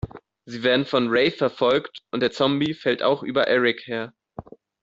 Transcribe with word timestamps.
Sie 0.45 0.63
werden 0.63 0.87
von 0.87 1.09
Ray 1.09 1.29
verfolgt 1.29 1.99
und 2.09 2.21
der 2.21 2.31
Zombie 2.31 2.73
fällt 2.73 3.03
auch 3.03 3.21
über 3.21 3.43
Eric 3.45 3.85
her. 3.85 4.15